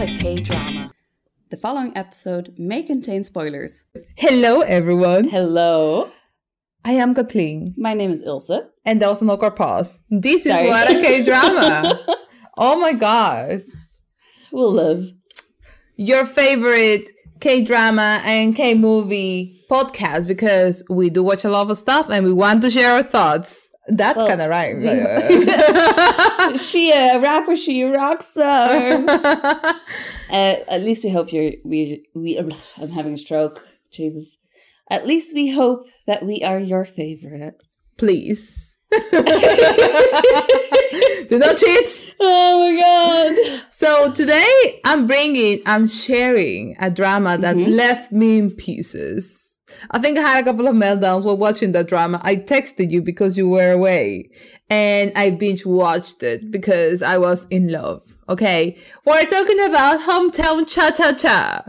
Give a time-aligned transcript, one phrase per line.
[0.00, 0.90] A K drama.
[1.50, 3.84] The following episode may contain spoilers.
[4.16, 5.28] Hello, everyone.
[5.28, 6.10] Hello,
[6.84, 8.50] I am Kathleen, my name is Ilse.
[8.84, 10.00] and an awkward pause.
[10.08, 10.66] This is Sorry.
[10.68, 12.00] what a K drama.
[12.56, 13.60] oh my gosh,
[14.50, 15.04] We'll live.
[15.96, 17.08] your favorite
[17.40, 22.24] K drama and K movie podcast because we do watch a lot of stuff and
[22.24, 23.69] we want to share our thoughts.
[23.92, 24.76] That Well, kind of right.
[26.60, 28.92] she a rapper, she a rock star.
[29.08, 29.74] uh,
[30.30, 32.38] at least we hope you're we we.
[32.80, 33.66] I'm having a stroke.
[33.90, 34.36] Jesus.
[34.88, 37.54] At least we hope that we are your favorite.
[37.96, 38.78] Please.
[38.90, 38.98] do
[41.38, 42.14] not cheat.
[42.20, 43.62] Oh my god.
[43.70, 47.68] So today I'm bringing, I'm sharing a drama that Mhm.
[47.76, 49.49] left me in pieces.
[49.90, 52.20] I think I had a couple of meltdowns while watching that drama.
[52.22, 54.30] I texted you because you were away
[54.68, 58.02] and I binge watched it because I was in love.
[58.28, 58.76] Okay.
[59.04, 61.64] We're talking about Hometown Cha Cha Cha.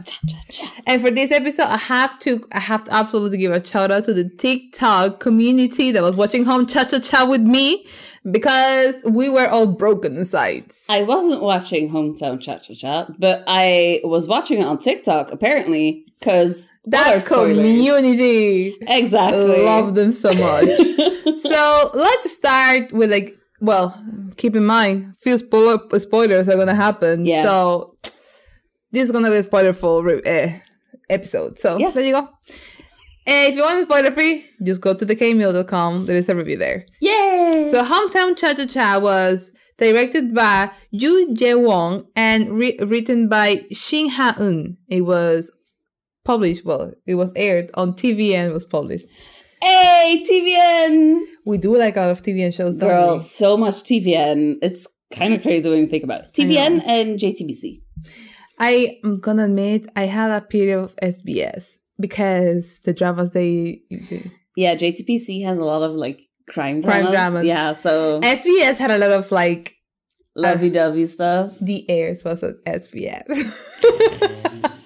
[0.85, 4.05] And for this episode, I have to, I have to absolutely give a shout out
[4.05, 7.87] to the TikTok community that was watching Home Cha Cha Cha with me
[8.29, 10.71] because we were all broken inside.
[10.89, 16.05] I wasn't watching Hometown Cha Cha Cha, but I was watching it on TikTok apparently
[16.19, 20.69] because that community exactly love them so much
[21.39, 23.99] so let's start with like well
[24.37, 27.43] keep in mind a few spoiler spoilers are gonna happen Yeah.
[27.43, 27.97] so
[28.91, 30.59] this is gonna be a spoilerful re- uh,
[31.09, 31.91] episode so Yeah.
[31.91, 32.27] there you go
[33.27, 36.85] and if you want spoiler free just go to thekmeal.com there is a review there
[36.99, 37.67] Yay!
[37.69, 43.65] so hometown cha cha cha was directed by Yu Jae Won and re- written by
[43.71, 44.77] Shin Ha Eun.
[44.87, 45.51] It was
[46.23, 48.45] published, well, it was aired on TVN.
[48.45, 49.07] And was published.
[49.61, 51.21] hey, TVN!
[51.45, 54.57] We do like a lot of TVN shows, don't Girl, so much TVN.
[54.61, 56.33] It's kind of crazy when you think about it.
[56.33, 57.81] TVN and JTBC.
[58.59, 63.81] I am gonna admit I had a period of SBS because the dramas they.
[64.55, 67.45] Yeah, JTBC has a lot of like crime Crime dramas.
[67.45, 69.75] Yeah, so SBS had a lot of like
[70.35, 71.53] lovey dovey stuff.
[71.61, 73.25] the airs was at SBS.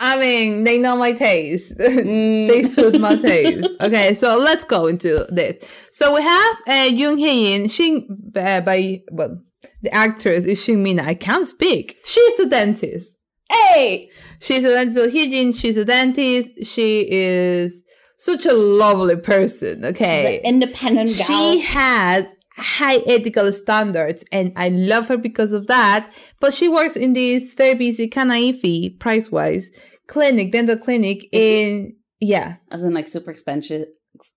[0.00, 1.76] I mean, they know my taste.
[1.78, 2.48] Mm.
[2.48, 3.68] they suit my taste.
[3.80, 5.58] Okay, so let's go into this.
[5.90, 9.40] So we have uh, Yoon Hye-jin, Shin, uh, by, well,
[9.82, 11.02] the actress is Shin Mina.
[11.02, 11.96] I can't speak.
[12.04, 13.17] She's a dentist.
[13.50, 14.10] Hey!
[14.40, 14.96] She's a dentist.
[14.98, 16.64] So Hyejin, she's a dentist.
[16.66, 17.82] She is
[18.16, 19.84] such a lovely person.
[19.84, 20.38] Okay.
[20.40, 21.26] The independent gal.
[21.26, 26.12] She has high ethical standards and I love her because of that.
[26.40, 29.70] But she works in this very busy, of price wise,
[30.08, 33.86] clinic, dental clinic in, yeah, As in like super expensive,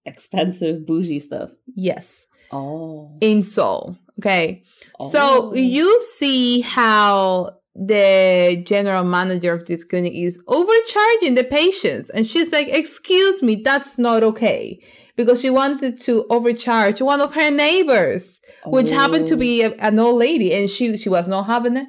[0.06, 1.50] expensive bougie stuff.
[1.76, 3.18] yes, Oh.
[3.22, 3.98] in Seoul.
[4.20, 4.64] Okay.
[5.00, 5.10] Oh.
[5.10, 12.10] So you see how the general manager of this clinic is overcharging the patients.
[12.10, 14.82] And she's like, excuse me, that's not okay.
[15.16, 19.38] Because she wanted to overcharge one of her neighbors, which happened to Oh.
[19.38, 21.88] be a, an old lady, and she, she was not having it.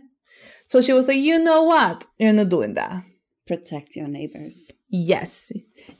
[0.66, 2.04] So she was like, you know what?
[2.18, 3.02] You're not doing that.
[3.46, 4.60] protect your neighbors.
[4.88, 5.50] Yes,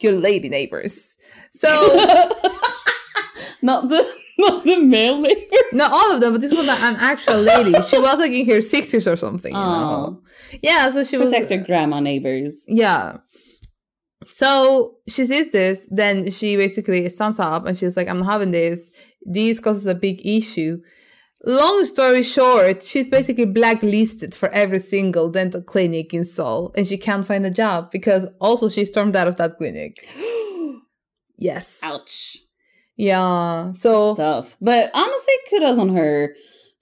[0.01, 1.15] your lady neighbors.
[1.53, 1.69] So
[3.63, 4.07] not the
[4.39, 5.57] not the male neighbor.
[5.73, 7.73] not all of them, but this was an actual lady.
[7.83, 9.53] She was like in her sixties or something.
[9.53, 10.23] You know?
[10.63, 12.65] Yeah, so she was Protect your grandma neighbors.
[12.69, 13.19] Yeah.
[14.29, 18.91] So she sees this, then she basically stands up and she's like, I'm having this.
[19.23, 20.79] This causes a big issue.
[21.45, 26.97] Long story short, she's basically blacklisted for every single dental clinic in Seoul and she
[26.97, 29.97] can't find a job because also she stormed out of that clinic.
[31.39, 31.81] Yes.
[31.83, 32.37] Ouch.
[33.03, 33.73] Yeah.
[33.73, 34.57] So Tough.
[34.61, 36.37] But honestly, kudos on her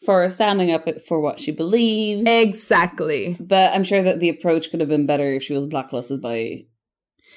[0.05, 2.27] for standing up for what she believes.
[2.27, 3.39] exactly.
[3.41, 6.67] But I'm sure that the approach could have been better if she was blacklisted by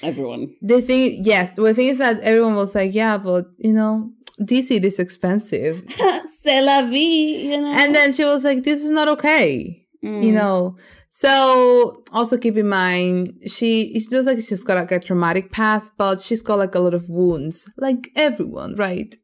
[0.02, 0.54] everyone.
[0.62, 4.12] The thing, yes, the thing is that everyone was like, yeah, but you know,
[4.42, 5.82] DC is expensive.
[6.44, 7.72] C'est la vie, you know.
[7.72, 9.83] And then she was like, this is not okay.
[10.04, 10.24] Mm.
[10.24, 10.78] You know,
[11.10, 15.94] so also keep in mind, she, it's just like she's got like a traumatic past,
[15.98, 19.16] but she's got like a lot of wounds, like everyone, right?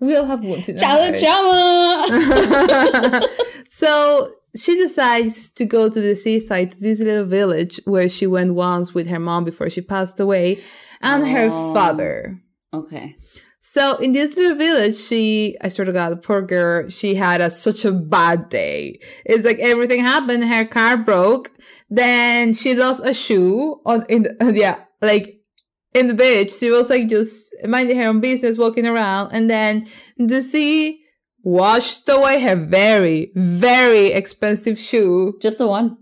[0.00, 2.08] We all have wounds in our chama.
[3.68, 8.54] so she decides to go to the seaside, to this little village where she went
[8.54, 10.58] once with her mom before she passed away,
[11.00, 11.74] and her Oh.
[11.74, 12.40] father.
[12.72, 13.16] okay.
[13.64, 17.40] So in this little village, she, I sort of got the poor girl, she had
[17.40, 18.98] a, such a bad day.
[19.24, 20.44] It's like everything happened.
[20.44, 21.52] Her car broke.
[21.88, 25.36] Then she lost a shoe on, in, the, yeah, like
[25.94, 26.52] in the beach.
[26.52, 29.30] She was like just minding her own business, walking around.
[29.32, 29.86] And then
[30.16, 31.00] the sea
[31.44, 35.38] washed away her very, very expensive shoe.
[35.40, 35.98] Just the one.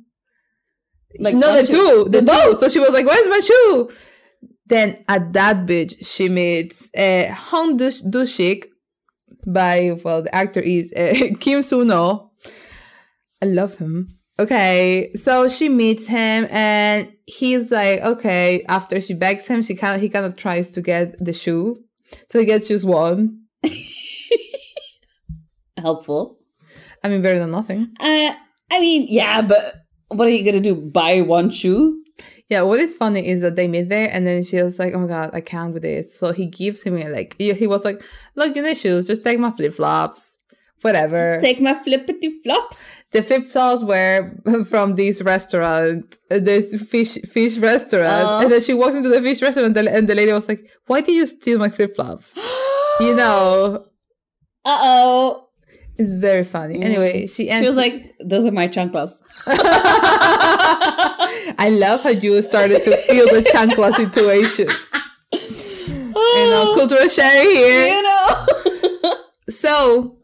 [1.19, 2.59] Like no, the what two, the, the two.
[2.59, 3.91] So she was like, "Where's my shoe?"
[4.70, 8.67] Then at that bitch, she meets uh, Hong Dush Dushik
[9.44, 12.31] by well, the actor is uh, Kim Seon-ho.
[13.43, 14.06] I love him.
[14.38, 18.64] Okay, so she meets him and he's like, okay.
[18.69, 21.76] After she begs him, she kind of he kind of tries to get the shoe,
[22.28, 23.40] so he gets just one.
[25.76, 26.38] helpful.
[27.02, 27.88] I mean, better than nothing.
[27.99, 28.34] Uh,
[28.70, 29.75] I mean, yeah, but
[30.08, 30.76] what are you gonna do?
[30.76, 32.05] Buy one shoe?
[32.50, 34.99] Yeah, what is funny is that they meet there and then she was like, oh
[34.99, 36.19] my god, I can't with this.
[36.19, 38.02] So he gives him a, like, he was like,
[38.35, 40.37] look, in the shoes, just take my flip flops,
[40.82, 41.38] whatever.
[41.41, 43.02] Take my flippity flops.
[43.12, 44.32] the flip flops were
[44.69, 48.26] from this restaurant, uh, this fish fish restaurant.
[48.29, 48.41] Oh.
[48.41, 51.14] And then she walks into the fish restaurant and the, lady was like, why did
[51.14, 52.37] you steal my flip flops?
[53.00, 53.85] you know,
[54.64, 55.49] Uh oh.
[55.96, 56.82] it's very funny.
[56.82, 59.12] Anyway, she She was like, "Those are my chanclas."
[61.59, 64.69] I love how you started to feel the chancla situation.
[65.33, 67.87] You know, cultural sharing here.
[67.89, 69.15] you know.
[69.49, 70.17] So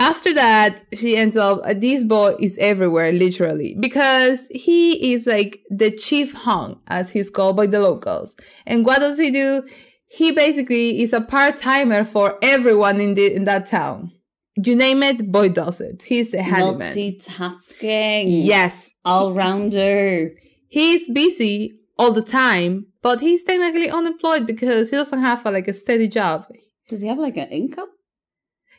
[0.00, 1.60] after that, she ends up.
[1.64, 7.30] uh, This boy is everywhere, literally, because he is like the chief Hong, as he's
[7.30, 8.34] called by the locals.
[8.66, 9.62] And what does he do?
[10.08, 14.12] He basically is a part timer for everyone in the in that town.
[14.56, 16.02] You name it, boy does it.
[16.02, 16.92] He's a handyman.
[16.92, 18.24] Multitasking.
[18.44, 20.32] Yes, All rounder.
[20.68, 25.68] he's busy all the time, but he's technically unemployed because he doesn't have a, like
[25.68, 26.46] a steady job.
[26.88, 27.88] Does he have like an income?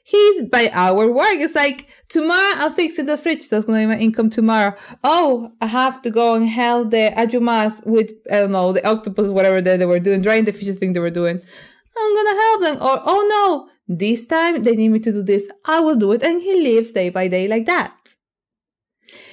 [0.05, 1.35] He's by hour work.
[1.35, 3.47] It's like tomorrow I'll fix the fridge.
[3.49, 4.75] That's gonna be my income tomorrow.
[5.03, 9.29] Oh, I have to go and help the ajumas with I don't know the octopus,
[9.29, 11.39] whatever they, they were doing, drying the fish thing they were doing.
[11.97, 12.75] I'm gonna help them.
[12.75, 15.49] Or oh no, this time they need me to do this.
[15.65, 16.23] I will do it.
[16.23, 17.93] And he lives day by day like that.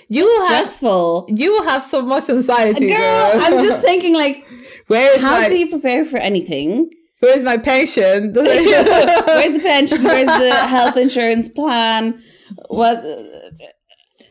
[0.09, 1.27] You will have Stressful.
[1.29, 3.31] you will have so much anxiety, Girl, girl.
[3.45, 4.45] I'm just thinking like,
[4.89, 6.91] where is how my do you prepare for anything?
[7.21, 8.33] where is my pension?
[8.35, 10.03] Where's the pension?
[10.03, 12.23] Where's the health insurance plan?
[12.69, 12.97] What?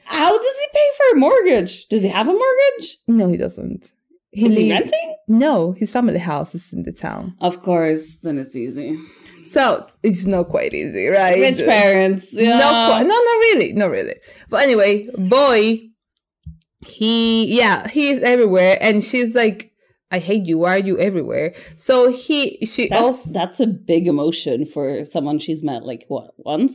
[0.06, 1.88] How does he pay for a mortgage?
[1.88, 2.98] Does he have a mortgage?
[3.08, 3.92] no, he doesn't.
[4.34, 5.16] Is he renting?
[5.28, 7.36] No, his family house is in the town.
[7.40, 9.00] Of course, then it's easy.
[9.52, 11.40] So it's not quite easy, right?
[11.40, 12.32] Rich parents.
[12.32, 12.58] Yeah.
[12.58, 14.16] No, quite, no, not really, not really.
[14.50, 15.90] But anyway, boy,
[16.86, 19.72] he, yeah, he is everywhere, and she's like,
[20.12, 20.60] "I hate you.
[20.60, 25.40] Why are you everywhere?" So he, she, That's, also that's a big emotion for someone
[25.40, 26.74] she's met like what once,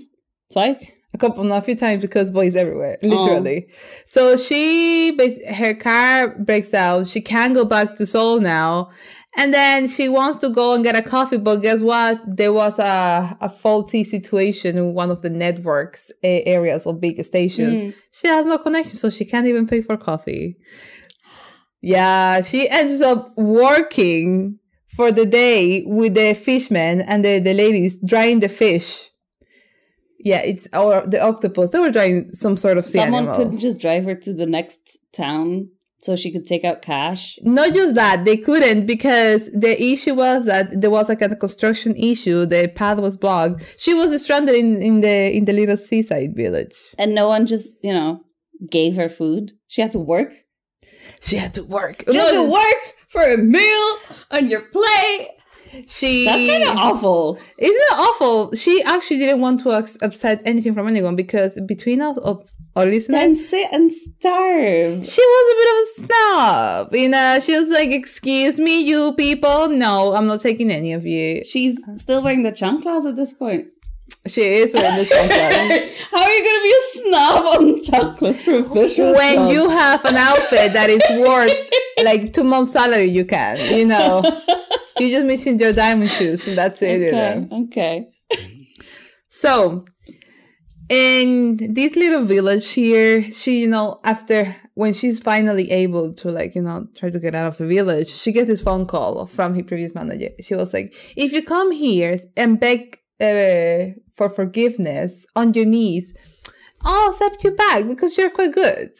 [0.53, 0.91] twice.
[1.15, 3.06] a couple, not a few times because boys is everywhere, Oh.
[3.09, 3.69] literally.
[4.05, 5.17] So she,
[5.55, 7.05] her car breaks down.
[7.06, 8.91] She can't go back to Seoul now.
[9.36, 12.20] And then she wants to go and get a coffee, but guess what?
[12.25, 17.94] There was a, a faulty situation in one of the networks areas of big stations.
[17.94, 17.96] Mm.
[18.12, 20.56] She has no connection, so she can't even pay for coffee.
[21.81, 24.60] Yeah, she ends up working
[24.96, 29.10] for the day with the fishmen and the, the ladies drying the fish.
[30.20, 31.70] Yeah, it's or the octopus.
[31.70, 33.50] They were drying some sort of sea Someone animal.
[33.50, 35.69] could just drive her to the next town
[36.04, 37.38] so she could take out cash.
[37.42, 41.96] Not just that, they couldn't because the issue was that there was like a construction
[41.96, 42.44] issue.
[42.44, 43.76] The path was blocked.
[43.78, 46.76] She was stranded in, in the in the little seaside village.
[46.99, 48.20] And no one just, you know,
[48.70, 49.52] gave her food.
[49.66, 50.32] She had to work.
[51.23, 52.04] She had to work.
[52.06, 53.96] She had to work for a meal
[54.30, 55.28] on your plate.
[55.87, 57.38] She That's kind of awful.
[57.58, 58.54] Isn't it awful?
[58.54, 62.18] She actually didn't want to upset anything from anyone because between us
[62.76, 65.07] or, listeners, Then sit and starve.
[65.07, 66.95] she was a bit of a snob.
[66.95, 69.69] You know, she was like, "Excuse me, you people.
[69.69, 73.66] No, I'm not taking any of you." She's still wearing the chanclas at this point.
[74.26, 75.90] She is wearing the chanclas.
[76.11, 79.52] How are you going to be a snob on chanclas for a fish when restaurant?
[79.52, 81.52] you have an outfit that is worth
[82.04, 83.57] like two months' salary, you can.
[83.76, 84.23] You know,
[84.99, 87.00] you just mentioned your diamond shoes, and that's it.
[87.00, 87.64] You Okay, know.
[87.69, 88.09] okay.
[89.31, 89.85] So,
[90.88, 96.55] in this little village here, she, you know, after when she's finally able to, like,
[96.55, 99.55] you know, try to get out of the village, she gets this phone call from
[99.55, 100.31] her previous manager.
[100.41, 106.14] She was like, if you come here and beg uh, for forgiveness on your knees,
[106.83, 108.91] I'll accept you back because you're quite good.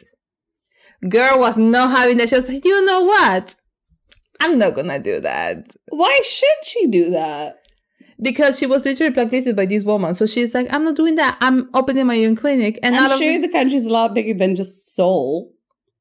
[1.09, 2.29] Girl was not having that.
[2.29, 3.55] She was like, you know what?
[4.39, 7.57] I'm not gonna do that Why should she do that?
[8.21, 10.15] Because she was literally blacklisted by this woman.
[10.15, 11.37] So she's like, I'm not doing that.
[11.41, 12.79] I'm opening my own clinic.
[12.83, 15.51] And I'm of sure the country's a lot bigger than just Seoul.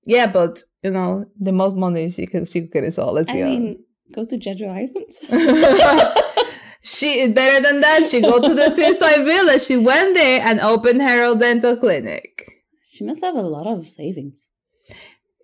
[0.05, 3.13] yeah, but you know, the most money she could she could get is all.
[3.15, 3.61] Let's I be honest.
[3.61, 5.17] mean, go to Jeju Islands.
[6.83, 8.07] she is better than that.
[8.07, 9.63] She go to the suicide village.
[9.63, 12.51] She went there and opened her own dental clinic.
[12.91, 14.49] she must have a lot of savings.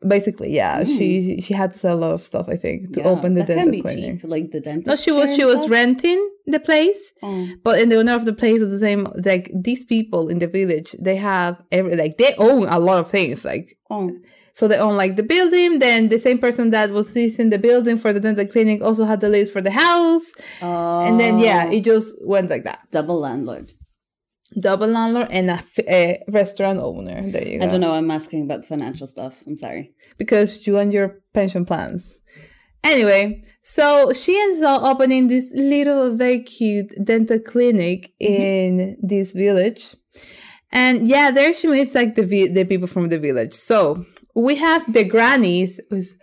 [0.06, 1.40] Basically, yeah, she hmm.
[1.42, 2.46] she had to sell a lot of stuff.
[2.48, 4.20] I think to Yeah, open the dental clinic.
[4.20, 4.86] cheap, like the dentist.
[4.86, 7.46] No, she was she was renting the place, Oh.
[7.62, 9.06] but in the owner of the place was the same.
[9.24, 13.10] Like these people in the village, they have every like they own a lot of
[13.10, 13.44] things.
[13.44, 14.10] Like Oh.
[14.54, 15.80] so, they own like the building.
[15.80, 19.20] Then the same person that was leasing the building for the dental clinic also had
[19.20, 20.32] the lease for the house.
[20.62, 21.00] oh.
[21.06, 21.44] And then oh.
[21.44, 21.72] yeah, Oh.
[21.76, 22.80] it just went like that.
[22.90, 23.70] double landlord.
[24.58, 27.22] Double landlord and a restaurant owner.
[27.30, 27.64] There you go.
[27.64, 27.92] I don't know.
[27.92, 29.42] I'm asking about the financial stuff.
[29.46, 29.92] I'm sorry.
[30.18, 32.20] because you and your pension plans.
[32.82, 38.42] Anyway, so she ends up opening this little, very cute dental clinic mm-hmm.
[38.42, 39.94] in this village.
[40.72, 43.54] And yeah, there she meets like the the people from the village.
[43.54, 44.04] So
[44.34, 45.80] we have the grannies.
[45.90, 46.14] Was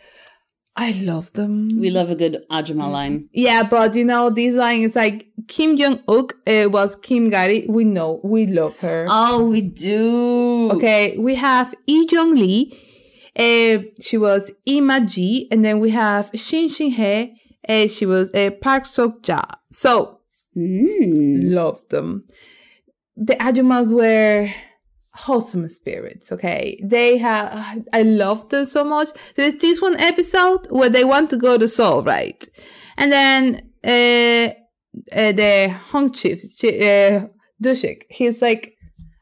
[0.80, 1.70] I love them.
[1.80, 3.30] We love a good Ajuma line.
[3.34, 7.68] Yeah, but you know, this line is like Kim Jong Uk uh, was Kim Gamri.
[7.68, 9.08] We know, we love her.
[9.10, 10.70] Oh, we do.
[10.74, 12.78] Okay, we have Lee Jong Lee.
[13.36, 17.34] Uh, she was Ima Ji, and then we have Shin Shin Ae.
[17.68, 19.42] Uh, she was uh, Park Sok Ja.
[19.72, 20.14] So
[20.56, 21.54] Mm.
[21.54, 22.24] love them.
[23.16, 24.50] The Ajumas were
[25.18, 26.32] wholesome spirits.
[26.32, 27.86] Okay, they have.
[27.94, 29.10] I love them so much.
[29.36, 32.48] There's this one episode where they want to go to Seoul, right?
[32.98, 34.54] And then uh,
[35.16, 37.28] uh the Hong chief, chi- uh,
[37.64, 38.74] Dushik, he's like.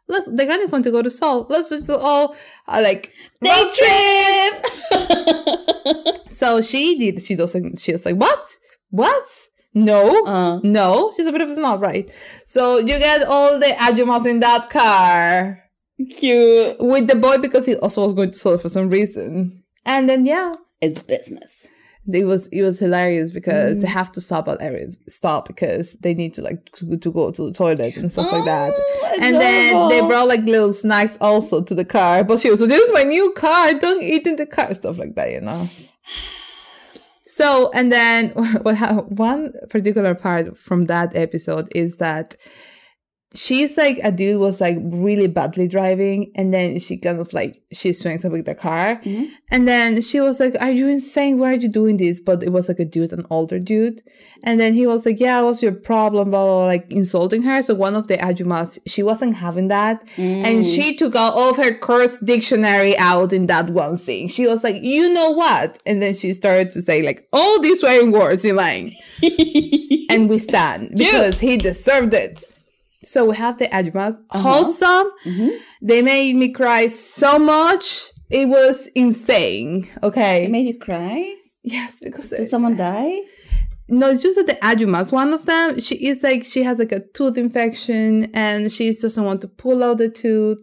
[0.07, 0.27] Let's.
[0.27, 1.47] The grannies want to go to Seoul.
[1.49, 2.35] Let's just all
[2.67, 3.11] uh, like
[3.41, 4.65] Day road trip.
[6.35, 7.23] So she did.
[7.23, 7.79] She doesn't.
[7.79, 8.45] She was like, "What?
[8.89, 9.23] What?
[9.73, 12.11] No, uh, no." She's a bit of a snob, right?
[12.45, 15.64] So you get all the ajumas in that car
[16.17, 16.77] cute.
[16.79, 19.63] with the boy because he also was going to Seoul for some reason.
[19.85, 21.67] And then yeah, It's business.
[22.11, 23.81] it was it was hilarious because Mm.
[23.81, 27.31] they have to stop at every stop because they need to like to, to go
[27.31, 28.73] to the toilet and stuff like that.
[28.75, 32.23] Oh, And then they brought like little snacks also to the car.
[32.23, 33.73] But she was like, This is my new car.
[33.73, 34.73] Don't eat in the car.
[34.73, 35.65] Stuff like that, you know.
[37.27, 38.29] So, and then
[38.61, 42.35] what one particular part from that episode is that
[43.35, 47.61] she's like a dude was like really badly driving and then she kind of like
[47.71, 49.01] she swings up with the car.
[49.03, 49.27] Mhm.
[49.51, 51.37] and then she was like are you insane?
[51.39, 52.19] Why are you doing this?
[52.19, 54.01] But it was like a dude an older dude.
[54.43, 56.31] And then he was like yeah what's your problem?
[56.31, 57.61] Blah, blah, blah like insulting her.
[57.61, 60.05] So one of the ajumas she wasn't having that.
[60.15, 60.45] Mm.
[60.45, 64.27] and she took out all of her curse dictionary out in that one scene.
[64.29, 65.79] She was like you know what?
[65.85, 68.95] And then she started to say like all these swearing words in line.
[70.09, 72.43] And we stand because he deserved it.
[73.03, 74.15] So we have the Ajumas.
[74.31, 75.11] Wholesome.
[75.25, 75.51] Mhm.
[75.81, 78.09] They made me cry so much.
[78.29, 79.87] It was insane.
[80.01, 80.45] Okay.
[80.45, 81.35] It made you cry?
[81.63, 83.21] yes, because Did someone die?
[83.87, 86.91] no, it's just that the Ajumas, one of them, she is like she has like
[86.91, 90.57] a tooth infection and she doesn't want to pull out the tooth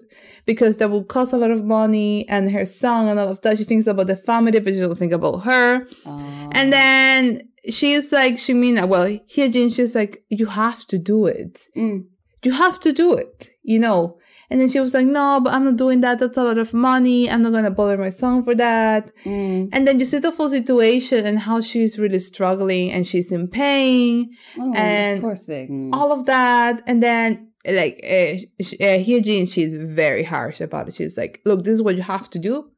[0.46, 3.58] because that will cost a lot of money and her son and all of that.
[3.58, 5.86] She thinks about the family, but she doesn't think about her.
[6.04, 6.50] Oh.
[6.52, 11.26] And then she is like, she mean, well, Hyejin, she's like, you have to do
[11.26, 11.60] it.
[11.76, 12.06] Mm.
[12.44, 14.18] You have to do it, you know.
[14.50, 16.18] And then she was like, no, but I'm not doing that.
[16.18, 17.30] That's a lot of money.
[17.30, 19.10] I'm not gonna bother my son for that.
[19.24, 19.70] Mm.
[19.72, 23.48] And then you see the full situation and how she's really struggling and she's in
[23.48, 25.90] pain, Oh, And poor thing.
[25.94, 26.82] all of that.
[26.86, 30.94] And then like uh, sh- uh, Hyejin, she's very harsh about it.
[30.94, 32.68] She's like, look, this is what you have to do.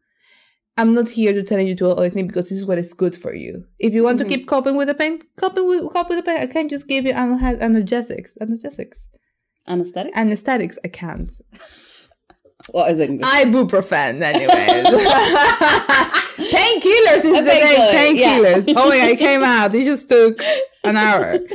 [0.77, 3.17] I'm not here to tell you to all thing because this is what is good
[3.17, 3.65] for you.
[3.79, 4.25] If you want Mhm.
[4.25, 6.39] to keep coping with the pain, coping with cope with the pain.
[6.39, 8.99] I can't just give you analge- analgesics, analgesics,
[9.67, 10.13] Anesthetic?
[10.17, 10.79] anesthetics.
[10.85, 11.33] I can't.
[12.71, 13.27] what is English?
[13.27, 14.51] Ibuprofen, anyways.
[16.35, 18.17] Painkillers is A the name.
[18.17, 18.39] yeah.
[18.39, 18.75] Painkillers.
[18.77, 19.75] Oh my god, it came out.
[19.75, 20.41] It just took
[20.85, 21.39] an hour.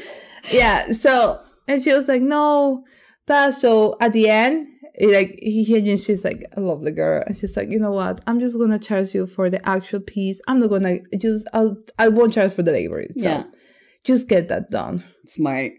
[0.52, 0.94] Yeah.
[0.94, 2.84] So and she was like, no.
[3.28, 7.22] But so at the end, it, like he he- and she's like a lovely girl,
[7.28, 8.22] and she's like, you know what?
[8.26, 10.42] I'm just gonna charge you for the actual piece.
[10.48, 11.48] I'm not gonna just.
[11.54, 11.78] I'll.
[12.00, 13.06] I won't charge for the labor.
[13.16, 13.44] So yeah.
[14.04, 15.04] just get that done.
[15.28, 15.74] Smart.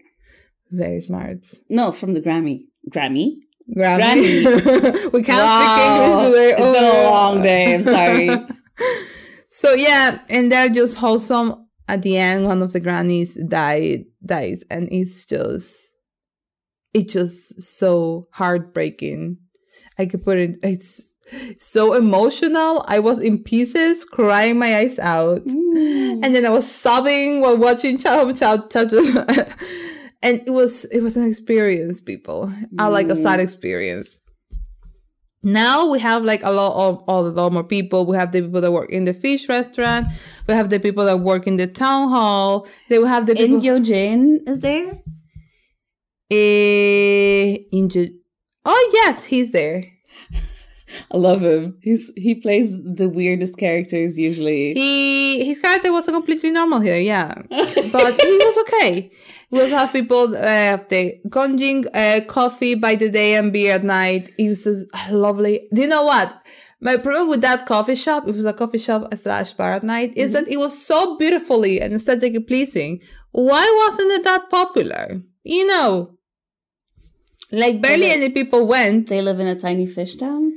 [0.71, 1.45] Very smart.
[1.69, 2.65] No, from the Grammy.
[2.89, 3.35] Grammy?
[3.75, 5.11] Grammy.
[5.13, 5.67] we can't Wow.
[5.67, 6.51] speak English today.
[6.51, 7.75] It's been a long day.
[7.75, 8.29] I'm sorry.
[9.53, 11.67] So yeah, and they're just wholesome.
[11.87, 15.91] At the end, one of the grannies died, dies, and it's just,
[16.93, 19.37] it's just so heartbreaking.
[19.99, 20.57] I could put it.
[20.63, 21.03] It's
[21.57, 22.85] so emotional.
[22.87, 26.21] I was in pieces, crying my eyes out, Mm.
[26.23, 28.85] and then I was sobbing while watching Cha Cha Cha.
[30.23, 32.51] And it was it was an experience, people.
[32.77, 34.17] I like a sad experience.
[35.43, 38.05] Now we have like a lot of a lot more people.
[38.05, 40.07] We have the people that work in the fish restaurant.
[40.47, 42.67] We have the people that work in the town hall.
[42.89, 44.99] They will have the people In Gyojin is there?
[46.29, 48.13] eh, in Ju-
[48.63, 49.85] Oh yes, he's there.
[51.11, 51.77] I love him.
[51.81, 54.73] He's he plays the weirdest characters usually.
[54.73, 59.11] He his character was completely normal here, yeah, but he was okay.
[59.51, 63.73] We also have people uh, have the Gongjin uh, coffee by the day and beer
[63.75, 64.31] at night.
[64.37, 65.67] It was just lovely.
[65.73, 66.33] Do you know what?
[66.83, 70.13] My problem with that coffee shop, it was a coffee shop slash bar at night,
[70.17, 73.01] is that it was so beautifully and aesthetically pleasing.
[73.33, 75.21] Why wasn't it that popular?
[75.43, 76.17] You know,
[77.51, 79.09] like barely it- any people went.
[79.09, 80.53] They live in a tiny fish town.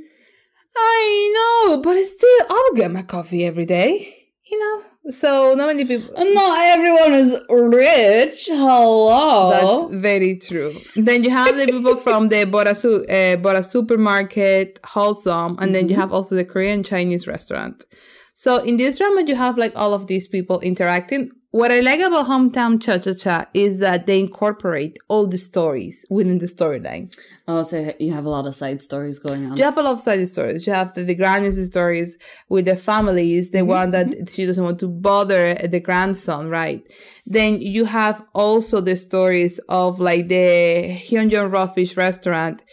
[0.77, 4.13] I know, but still, I'll get my coffee every day,
[4.49, 4.81] you know?
[5.11, 6.13] So, not many people.
[6.17, 8.47] Not everyone is rich.
[8.47, 9.51] Hello.
[9.51, 10.73] That's very true.
[10.95, 15.89] Then you have the people from the Bora, Su- uh, Bora supermarket, Wholesome, and then
[15.89, 17.85] you have also the Korean Chinese restaurant.
[18.33, 21.29] So in this drama, you have like all of these people interacting.
[21.55, 26.05] What I like about Hometown Cha Cha Cha is that they incorporate all the stories
[26.09, 27.17] within the storyline.
[27.47, 29.55] oh, so you have a lot of side stories going on.
[29.55, 30.67] You have a lot of side stories.
[30.67, 32.17] You have the, the granny's stories
[32.49, 34.25] with the families, the mm-hmm, one that mm-hmm.
[34.25, 36.83] she doesn't want to bother the grandson, right?
[37.25, 42.65] Then you have also the stories of like the Hwajeong Raw Fish restaurant,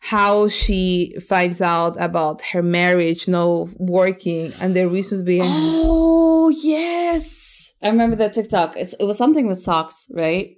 [0.00, 7.45] how she finds out about her marriage no working and the reasons behind Oh yes,
[7.82, 8.76] I remember that TikTok.
[8.76, 10.56] It's, it was something with socks, right?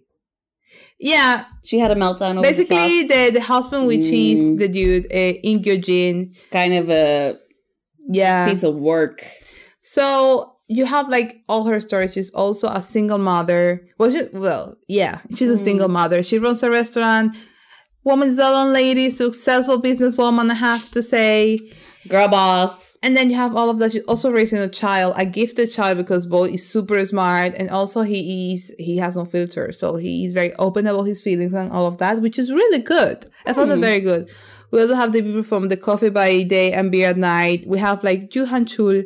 [1.00, 3.14] Yeah, She had a meltdown basically the socks.
[3.14, 4.58] the, the husband which is Mm.
[4.58, 6.32] the dude, uh, In Jin.
[6.50, 7.38] kind of a
[8.10, 8.48] Yeah.
[8.48, 9.24] piece of work.
[9.80, 12.12] So you have like all her stories.
[12.12, 13.86] She's also a single mother.
[13.98, 16.22] Well, she, well, yeah, she's a single mother.
[16.22, 17.34] She runs a restaurant.
[18.04, 21.58] Woman's Zelon lady, successful businesswoman, I have to say.
[22.06, 22.96] Girl boss.
[23.02, 23.92] And then you have all of that.
[23.92, 28.02] She's also raising a child, a gifted child, because Bo is super smart, and also
[28.02, 31.70] he is he has no filter, so he is very open about his feelings and
[31.72, 33.26] all of that, which is really good.
[33.46, 34.30] I found it very good.
[34.70, 37.66] We also have the people from the Coffee by Day and Beer at Night.
[37.66, 39.04] We have like Cho Han Chul,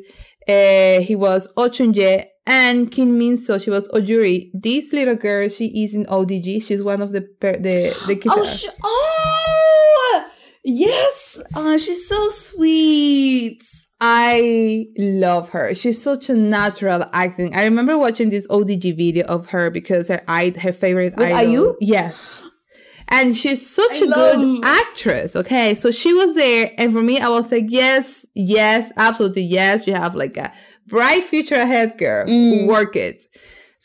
[0.49, 4.51] uh, he was Oh Chun Jae, and Kim Min Seo, she was Ojuri.
[4.55, 6.63] This little girl, she is in ODG.
[6.65, 8.35] She's one of the per- the the kids.
[8.37, 10.31] Oh, sh- oh,
[10.65, 11.41] yes.
[11.55, 13.63] Oh, she's so sweet.
[14.01, 15.75] I love her.
[15.75, 17.55] She's such a natural acting.
[17.55, 21.53] I remember watching this ODG video of her because her I her favorite With idol.
[21.53, 21.77] IU?
[21.81, 22.13] Yeah.
[23.09, 25.37] And she's such I a good actress.
[25.37, 25.75] Okay.
[25.75, 26.73] So she was there.
[26.79, 29.43] And for me, I was like, yes, yes, absolutely.
[29.43, 29.87] Yes.
[29.87, 30.53] You have like a
[30.87, 32.27] bright future ahead, girl.
[32.27, 32.67] Mm.
[32.67, 33.23] Work it.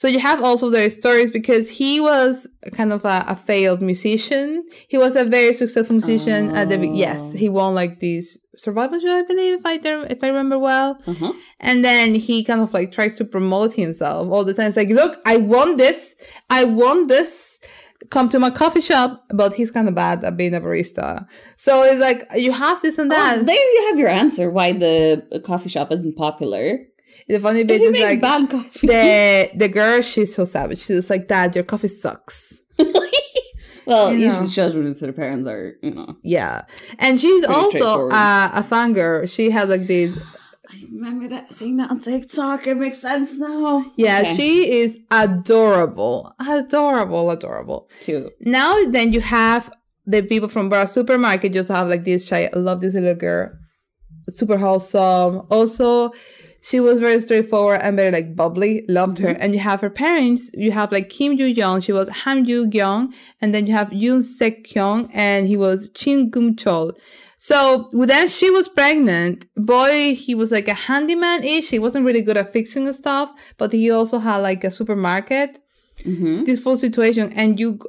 [0.02, 2.46] So you have also their stories because he was
[2.80, 4.64] kind of a, a failed musician.
[4.88, 7.38] He was a very successful musician at the, yes, Oh.
[7.38, 9.74] he won like these survival show, I believe, if I,
[10.14, 11.02] if I remember well.
[11.08, 11.34] Uh-huh.
[11.60, 14.68] And then he kind of like tries to promote himself all the time.
[14.68, 16.16] It's like, look, I want this.
[16.48, 17.60] I want this.
[18.12, 19.26] Come to my coffee shop.
[19.34, 21.26] But he's kind of bad at being a barista.
[21.58, 23.40] So it's like, you have this and that.
[23.40, 26.82] Oh, there you have your answer why the coffee shop isn't popular.
[27.28, 28.88] The funny bit is like, bad coffee.
[28.88, 30.80] the, the girl, she's so savage.
[30.86, 32.58] She's like, dad, your coffee sucks.
[33.86, 34.50] well, You usually know.
[34.50, 36.16] children to their parents are, you know.
[36.24, 36.64] Yeah.
[37.00, 39.30] And she's also uh, a fangirl.
[39.34, 40.18] She has like this,
[40.70, 42.68] I remember that seeing that on TikTok.
[42.68, 43.92] It makes sense now.
[43.98, 44.36] yeah, Okay.
[44.36, 46.34] she is adorable.
[46.40, 47.90] Adorable, adorable.
[48.04, 48.32] cute.
[48.42, 49.72] Now then you have
[50.06, 52.50] the people from Bora Supermarket just have like this shy.
[52.54, 53.52] I love this little girl.
[54.30, 55.46] Super wholesome.
[55.50, 56.12] Also,
[56.62, 58.84] she was very straightforward and very like bubbly.
[58.88, 59.30] Loved her.
[59.30, 60.52] And you have her parents.
[60.54, 61.82] You have like Kim Joo Young.
[61.82, 63.14] She was Ham Joo Kyung.
[63.42, 66.94] And then you have Yoon Sek Kyung and he was Choi Geum Cheol.
[67.38, 69.46] So with that, she was pregnant.
[69.56, 71.70] Boy, he was like a handyman-ish.
[71.70, 75.60] He wasn't really good at fixing stuff, but he also had like a supermarket
[76.04, 76.44] Mm-hmm.
[76.44, 77.80] this full situation and you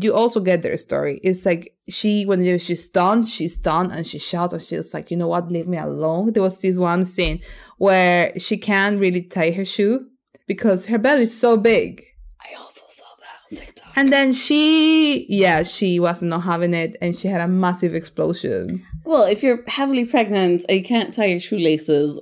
[0.00, 1.20] you also get their story.
[1.22, 5.16] It's like she when she's done she's done and she shouts and she's like you
[5.16, 5.50] know what?
[5.50, 6.32] Leave me alone.
[6.32, 7.40] There was this one scene
[7.78, 10.06] where she can't really tie her shoe
[10.46, 12.04] because her belly is so big.
[12.40, 13.92] I also saw that on TikTok.
[13.96, 18.84] and then she yeah she was not having it and she had a massive explosion.
[19.04, 22.18] Well, if you're heavily pregnant and you can't tie your shoelaces,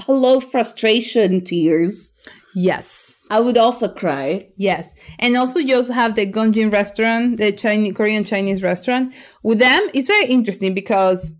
[0.00, 2.12] hello, frustration tears.
[2.54, 4.48] Yes I would also cry.
[4.56, 4.94] Yes.
[5.18, 9.14] And also you also have the Gongjin restaurant, the Chinese Korean Chinese restaurant.
[9.42, 11.34] With them, it's very interesting because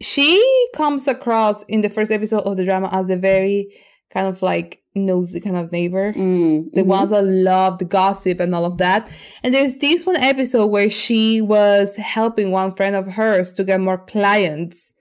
[0.00, 0.42] she
[0.74, 3.66] comes across in the first episode of the drama as a very
[4.10, 6.12] kind of like nosy kind of neighbor.
[6.14, 6.86] Mm, The mhm.
[6.86, 9.10] ones that love the gossip and all of that.
[9.42, 13.80] And there's this one episode where she was helping one friend of hers to get
[13.80, 14.94] more clients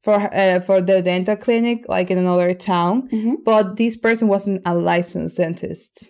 [0.00, 3.08] for uh, for their dental clinic, like in another town.
[3.10, 3.36] Mhm.
[3.44, 6.08] But this person wasn't a licensed dentist.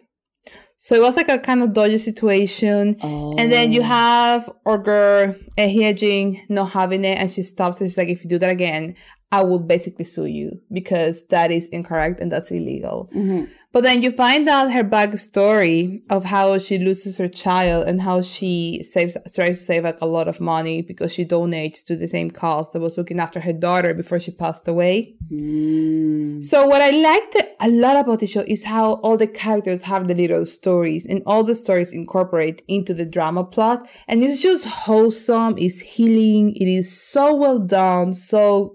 [0.78, 2.96] So it was like a kind of dodgy situation.
[3.02, 3.34] Oh.
[3.36, 7.80] And then you have our girl uh, Hyejin not having it, and she stops.
[7.80, 8.94] And she's like, "If you do that again,
[9.32, 13.48] I will basically sue you because that is incorrect and that's illegal." Mhm.
[13.72, 18.20] But then you find out her backstory of how she loses her child and how
[18.20, 22.08] she saves tries to save like a lot of money because she donates to the
[22.08, 25.14] same cause that was looking after her daughter before she passed away.
[25.32, 26.42] Mm.
[26.42, 30.08] So what I liked a lot about the show is how all the characters have
[30.08, 33.88] the little stories and all the stories incorporate into the drama plot.
[34.08, 38.74] And it's just wholesome, it's healing, it is so well done, so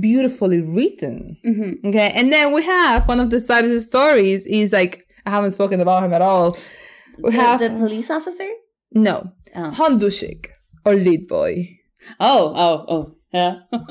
[0.00, 1.36] beautifully written.
[1.46, 1.84] Mhm.
[1.86, 2.12] Okay.
[2.14, 6.02] And then we have one of the saddest stories is like I haven't spoken about
[6.04, 6.56] him at all.
[7.22, 8.48] We The- have the, police officer.
[8.92, 9.70] no Oh.
[9.70, 10.46] Han Dushik
[10.86, 11.78] or lead boy.
[12.18, 13.54] Oh, oh, oh, yeah.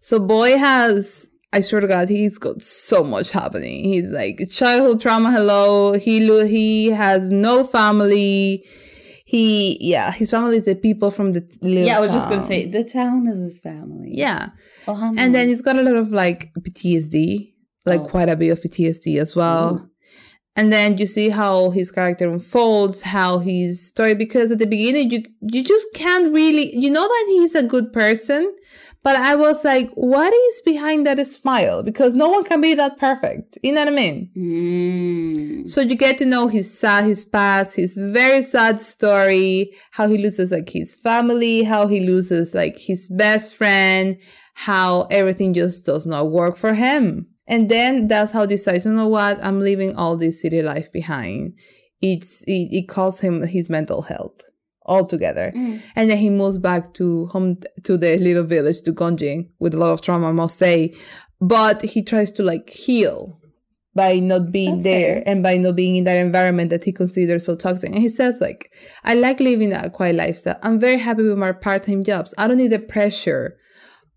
[0.00, 3.84] So boy has I swear to God, he's got so much happening.
[3.84, 5.30] He's like childhood trauma.
[5.32, 8.64] Hello, he he has no family.
[9.28, 12.46] He yeah, his family is the people from the little yeah, I was just gonna
[12.46, 14.10] say the town is his family.
[14.12, 14.50] yeah,
[14.86, 17.52] Oh, and then he's got a lot of like PTSD,
[17.84, 18.04] like Oh.
[18.06, 19.66] quite a bit of PTSD as well.
[19.74, 19.90] Ooh.
[20.58, 24.14] And then you see how his character unfolds, how his story.
[24.14, 27.92] Because at the beginning, you you just can't really you know that he's a good
[27.92, 28.54] person,
[29.06, 31.84] but I was like, what is behind that smile?
[31.84, 33.56] Because no one can be that perfect.
[33.62, 34.30] You know what I mean?
[34.36, 35.68] Mm.
[35.68, 40.18] So you get to know his sad, his past, his very sad story, how he
[40.18, 44.20] loses like his family, how he loses like his best friend,
[44.54, 47.28] how everything just does not work for him.
[47.46, 50.90] And then that's how he decides, you know what, I'm leaving all this city life
[50.90, 51.56] behind.
[52.02, 54.42] It's, it, it costs him his mental health
[54.86, 55.52] altogether.
[55.54, 55.82] Mm.
[55.94, 59.78] And then he moves back to home, to the little village, to Gongjin, with a
[59.78, 60.94] lot of trauma, I must say.
[61.40, 63.40] But he tries to like heal
[63.94, 65.22] by not being That's there fair.
[65.26, 67.90] and by not being in that environment that he considers so toxic.
[67.90, 68.70] And he says like,
[69.04, 70.58] I like living a quiet lifestyle.
[70.62, 72.34] I'm very happy with my part-time jobs.
[72.36, 73.56] I don't need the pressure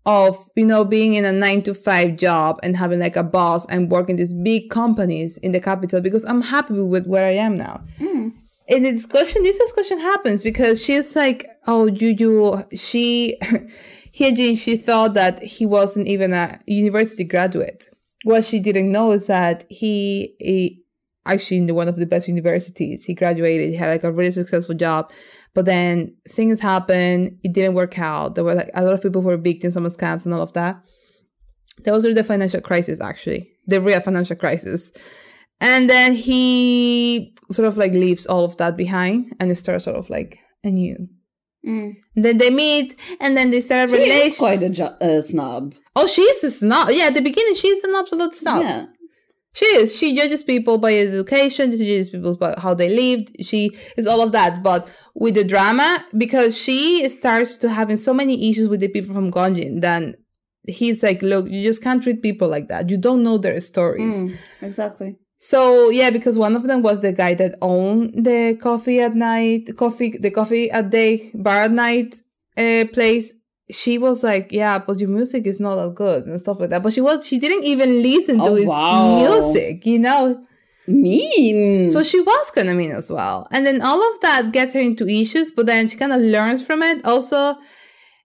[0.06, 3.66] of, you know, being in a nine to five job and having like a boss
[3.66, 7.54] and working these big companies in the capital because I'm happy with where I am
[7.56, 7.84] now.
[7.98, 8.32] Mm.
[8.70, 15.14] In the discussion, this discussion happens because she's like, oh, you, she, Hyejin, she thought
[15.14, 17.86] that he wasn't even a university graduate.
[18.22, 20.84] What she didn't know is that he, he
[21.26, 23.04] actually in one of the best universities.
[23.04, 25.12] He graduated, he had like a really successful job.
[25.52, 28.36] But then things happened, it didn't work out.
[28.36, 30.52] There were like a lot of people who were victims of scams and all of
[30.52, 30.80] that.
[31.84, 34.92] That was the financial crisis, actually, the real financial crisis.
[35.60, 40.08] And then he sort of like leaves all of that behind and starts sort of
[40.08, 41.08] like anew.
[41.66, 41.96] Mm.
[42.16, 44.22] Then they meet and then they start a relationship.
[44.22, 45.74] She is quite a jo- uh, snob.
[45.94, 46.88] Oh, she's a snob.
[46.90, 48.62] Yeah, at the beginning, she's an absolute snob.
[48.62, 48.86] Yeah.
[49.52, 49.96] She is.
[49.96, 51.72] She judges people by education.
[51.72, 53.44] She judges people by how they lived.
[53.44, 54.62] She is all of that.
[54.62, 59.12] But with the drama, because she starts to having so many issues with the people
[59.12, 60.14] from Gongjin, then
[60.68, 62.88] he's like, look, you just can't treat people like that.
[62.88, 64.14] You don't know their stories.
[64.14, 65.16] Mm, exactly.
[65.42, 69.74] So yeah, because one of them was the guy that owned the coffee at night,
[69.76, 72.16] coffee, the coffee at day, bar at night
[72.58, 73.32] uh, place.
[73.70, 76.82] She was like, yeah, but your music is not that good and stuff like that.
[76.82, 79.16] But she was, she didn't even listen to Oh, his wow.
[79.16, 80.42] music, you know.
[80.86, 81.88] Mean.
[81.88, 83.46] So she was kind of mean as well.
[83.50, 86.66] And then all of that gets her into issues, but then she kind of learns
[86.66, 87.02] from it.
[87.04, 87.56] Also,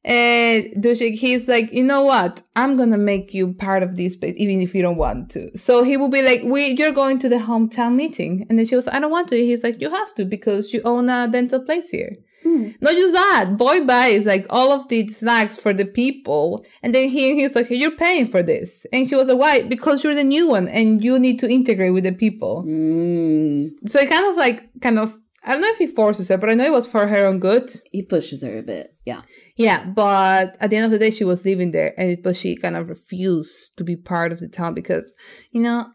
[0.06, 2.44] uh, Dushik, he's like, you know what?
[2.56, 5.58] I'm gonna make you part of this place, even if you don't want to.
[5.58, 8.46] So he will be like, we, you're going to the hometown meeting.
[8.48, 9.36] And then she was, I don't want to.
[9.36, 12.18] He's like, you have to because you own a dental place here.
[12.46, 12.80] Mm.
[12.80, 16.64] Not just that, boy buys like all of the snacks for the people.
[16.84, 18.86] And then he, he's like, you're paying for this.
[18.94, 19.64] And she was like, why?
[19.64, 22.64] Because you're the new one and you need to integrate with the people.
[22.64, 23.72] Mm.
[23.88, 26.50] So it kind of like, kind of, I don't know if he forces her, but
[26.50, 27.72] I know it was for her own good.
[27.92, 28.96] He pushes her a bit.
[29.06, 29.22] Yeah.
[29.56, 32.56] Yeah, but at the end of the day, she was living there, and but she
[32.56, 35.14] kind of refused to be part of the town because,
[35.52, 35.88] you know,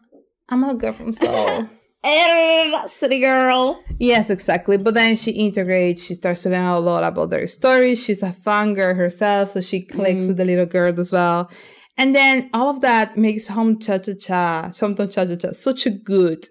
[0.49, 1.69] I'm a girl from Seoul.
[2.87, 3.79] City girl.
[3.99, 4.77] yes, exactly.
[4.77, 6.03] But then she integrates.
[6.03, 8.03] She starts to learn a lot about their stories.
[8.03, 11.51] She's a fan girl herself, so she clicks with the little girl as well.
[11.97, 15.91] And then all of that makes Home Cha Cha Cha, Cha Cha Cha, such a
[15.91, 16.45] good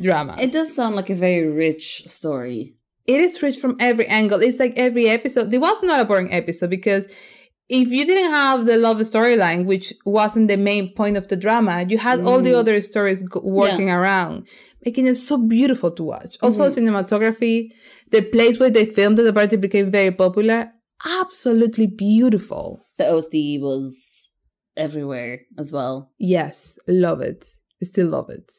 [0.00, 0.36] drama.
[0.40, 2.76] It does sound like a very rich story.
[3.06, 4.40] it is rich from every angle.
[4.40, 5.52] It's like every episode.
[5.52, 7.08] It was not a boring episode because
[7.68, 11.84] if you didn't have the love storyline, which wasn't the main point of the drama,
[11.88, 12.60] you had all the Mm.
[12.60, 14.46] other stories go- working around,
[14.84, 16.36] making it so beautiful to watch.
[16.42, 16.76] Also, Mm-hmm.
[16.88, 17.70] cinematography,
[18.10, 20.72] the place where they filmed it, party became very popular.
[21.20, 22.64] Absolutely beautiful.
[22.98, 24.28] The OST was
[24.76, 26.10] everywhere as well.
[26.18, 27.44] Yes, love it.
[27.82, 28.52] I Still love it.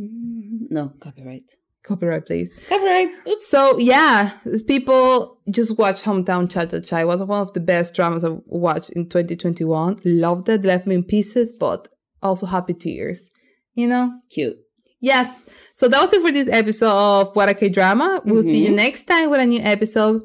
[0.00, 1.56] Mm, No, copyright.
[1.82, 2.52] Copyright, please.
[2.68, 3.08] Copyright.
[3.26, 3.46] Oops.
[3.48, 4.32] So yeah,
[4.66, 6.98] people just watch Hometown Cha Cha Cha.
[6.98, 10.00] It was one of the best dramas I've watched in 2021.
[10.04, 11.88] Loved it, left me in pieces, but
[12.22, 13.30] also happy tears.
[13.74, 14.12] You know?
[14.28, 14.58] Cute.
[15.02, 15.46] Yes.
[15.72, 18.20] So that was it for this episode of What a K Drama.
[18.26, 18.70] We'll see Mm-hmm.
[18.72, 20.20] you next time with a new episode.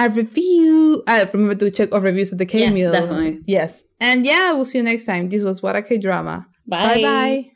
[0.00, 1.04] A review.
[1.06, 2.90] Uh, remember to check our reviews at the K Yes, Meal.
[2.90, 3.40] definitely.
[3.46, 3.84] Yes.
[4.00, 5.28] And yeah, we'll see you next time.
[5.28, 6.48] This was What a K Drama.
[6.66, 7.50] Bye bye.